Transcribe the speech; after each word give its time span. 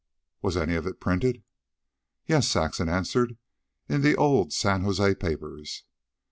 "Was 0.41 0.57
any 0.57 0.73
of 0.73 0.87
it 0.87 0.99
printed?" 0.99 1.43
"Yes," 2.25 2.47
Saxon 2.47 2.89
answered. 2.89 3.37
"In 3.87 4.01
the 4.01 4.15
old 4.15 4.51
San 4.51 4.81
Jose 4.81 5.13
papers." 5.13 5.83